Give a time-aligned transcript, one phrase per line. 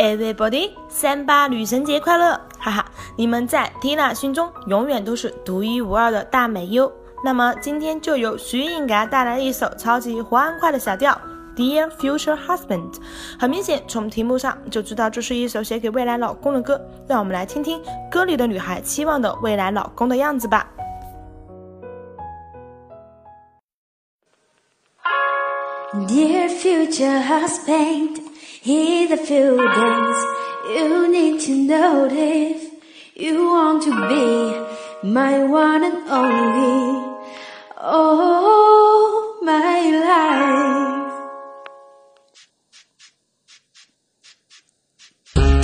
[0.00, 2.32] Everybody，三八女神节快乐！
[2.58, 2.86] 哈哈，
[3.16, 6.90] 你们在 Tina 心中永远都是独一无二的大美优。
[7.22, 11.20] 那么今天就由徐颖给大家带来一首超级欢快的小调
[11.54, 12.94] ，Dear Future Husband。
[13.38, 16.80] 很明显，从题目上就知道这是一首写给未来老公的歌。
[17.06, 17.78] 让我们来听听
[18.10, 20.66] 歌里的女孩期望的未来老公的样子吧。
[26.08, 30.16] Dear future Husband，he a few things
[30.74, 32.70] you need to know if
[33.16, 37.18] you want to be my one and only.
[37.76, 41.10] Oh, my life.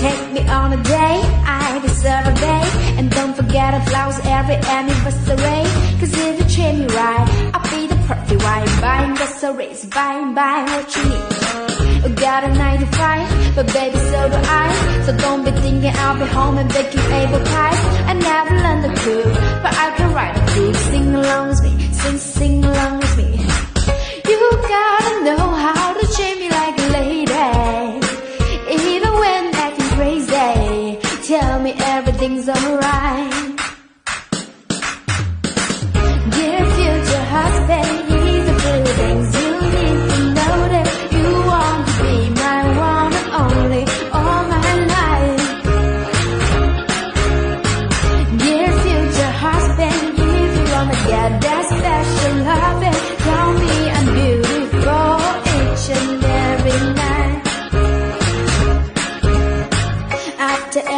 [0.00, 2.64] Take me on a day, I deserve a day.
[2.98, 5.62] And don't forget the flowers every anniversary.
[6.00, 8.80] Cause if you treat me right, I'll be the perfect wife.
[8.80, 11.35] Buying groceries, buying, buying what you need.
[13.56, 15.02] Got a 9 to 5, but baby so do I.
[15.06, 17.80] So don't be thinking I'll be home and baking apple pies.
[18.06, 19.24] I never learned the clue,
[19.62, 22.64] but I can write a beat Sing along with me, sing, sing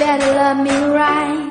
[0.00, 1.50] Me right.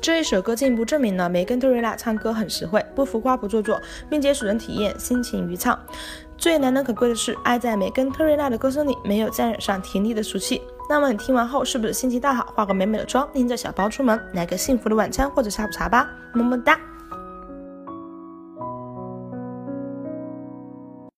[0.00, 5.78] 这一首歌进一步证明了梅根特瑞娜唱歌很实惠，不浮夸不做作，并且使人体验心情愉畅。
[6.36, 10.60] 最难能可贵的是，爱在梅根特瑞娜的歌声里没有沾染上甜腻的俗气。
[10.88, 16.08] 那么你听完后是不是心情大好，化个美美的妆，拎着小包出门，来个幸福的晚餐或者下午茶吧？
[16.34, 16.78] 么么哒。